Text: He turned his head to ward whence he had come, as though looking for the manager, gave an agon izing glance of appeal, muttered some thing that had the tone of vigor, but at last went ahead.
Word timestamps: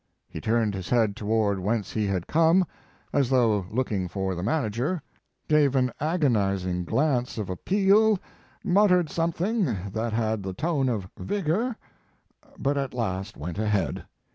He 0.27 0.41
turned 0.41 0.73
his 0.73 0.89
head 0.89 1.15
to 1.17 1.27
ward 1.27 1.59
whence 1.59 1.91
he 1.91 2.07
had 2.07 2.25
come, 2.25 2.65
as 3.13 3.29
though 3.29 3.67
looking 3.69 4.07
for 4.07 4.33
the 4.33 4.41
manager, 4.41 5.03
gave 5.47 5.75
an 5.75 5.91
agon 5.99 6.33
izing 6.33 6.85
glance 6.85 7.37
of 7.37 7.51
appeal, 7.51 8.17
muttered 8.63 9.11
some 9.11 9.31
thing 9.31 9.77
that 9.93 10.11
had 10.11 10.41
the 10.41 10.53
tone 10.53 10.89
of 10.89 11.07
vigor, 11.19 11.75
but 12.57 12.79
at 12.79 12.95
last 12.95 13.37
went 13.37 13.59
ahead. 13.59 14.03